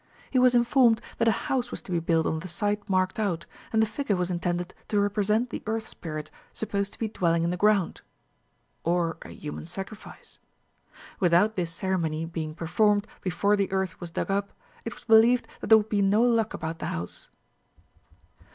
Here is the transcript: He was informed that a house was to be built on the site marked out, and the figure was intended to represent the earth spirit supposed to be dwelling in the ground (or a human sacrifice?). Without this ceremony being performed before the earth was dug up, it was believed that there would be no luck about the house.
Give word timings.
He 0.31 0.39
was 0.39 0.55
informed 0.55 0.99
that 1.19 1.27
a 1.27 1.31
house 1.45 1.69
was 1.69 1.79
to 1.83 1.91
be 1.91 1.99
built 1.99 2.25
on 2.25 2.39
the 2.39 2.47
site 2.47 2.89
marked 2.89 3.19
out, 3.19 3.45
and 3.71 3.83
the 3.83 3.85
figure 3.85 4.15
was 4.15 4.31
intended 4.31 4.73
to 4.87 4.99
represent 4.99 5.51
the 5.51 5.61
earth 5.67 5.87
spirit 5.87 6.31
supposed 6.53 6.93
to 6.93 6.97
be 6.97 7.07
dwelling 7.07 7.43
in 7.43 7.51
the 7.51 7.55
ground 7.55 8.01
(or 8.83 9.19
a 9.21 9.29
human 9.29 9.67
sacrifice?). 9.67 10.39
Without 11.19 11.53
this 11.53 11.69
ceremony 11.69 12.25
being 12.25 12.55
performed 12.55 13.05
before 13.21 13.55
the 13.55 13.71
earth 13.71 14.01
was 14.01 14.09
dug 14.09 14.31
up, 14.31 14.53
it 14.85 14.95
was 14.95 15.03
believed 15.03 15.47
that 15.59 15.67
there 15.67 15.77
would 15.77 15.87
be 15.87 16.01
no 16.01 16.23
luck 16.23 16.55
about 16.55 16.79
the 16.79 16.87
house. 16.87 17.29